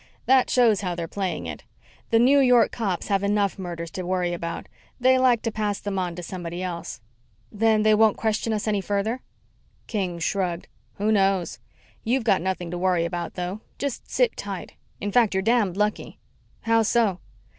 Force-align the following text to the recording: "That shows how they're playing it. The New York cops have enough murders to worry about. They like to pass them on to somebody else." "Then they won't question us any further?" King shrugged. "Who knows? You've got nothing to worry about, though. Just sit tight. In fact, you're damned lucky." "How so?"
"That 0.25 0.49
shows 0.49 0.81
how 0.81 0.95
they're 0.95 1.07
playing 1.07 1.45
it. 1.45 1.63
The 2.09 2.17
New 2.17 2.39
York 2.39 2.71
cops 2.71 3.09
have 3.09 3.21
enough 3.21 3.59
murders 3.59 3.91
to 3.91 4.01
worry 4.03 4.33
about. 4.33 4.65
They 4.99 5.19
like 5.19 5.43
to 5.43 5.51
pass 5.51 5.79
them 5.79 5.99
on 5.99 6.15
to 6.15 6.23
somebody 6.23 6.63
else." 6.63 7.01
"Then 7.51 7.83
they 7.83 7.93
won't 7.93 8.17
question 8.17 8.51
us 8.51 8.67
any 8.67 8.81
further?" 8.81 9.21
King 9.85 10.17
shrugged. 10.17 10.67
"Who 10.95 11.11
knows? 11.11 11.59
You've 12.03 12.23
got 12.23 12.41
nothing 12.41 12.71
to 12.71 12.79
worry 12.79 13.05
about, 13.05 13.35
though. 13.35 13.61
Just 13.77 14.09
sit 14.09 14.35
tight. 14.35 14.73
In 14.99 15.11
fact, 15.11 15.35
you're 15.35 15.43
damned 15.43 15.77
lucky." 15.77 16.17
"How 16.61 16.81
so?" 16.81 17.19